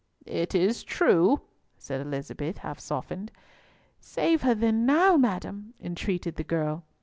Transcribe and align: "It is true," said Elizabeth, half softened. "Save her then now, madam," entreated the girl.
"It 0.25 0.55
is 0.55 0.83
true," 0.83 1.41
said 1.77 2.01
Elizabeth, 2.01 2.57
half 2.57 2.79
softened. 2.79 3.31
"Save 3.99 4.41
her 4.41 4.55
then 4.55 4.83
now, 4.83 5.15
madam," 5.15 5.75
entreated 5.79 6.37
the 6.37 6.43
girl. 6.43 6.83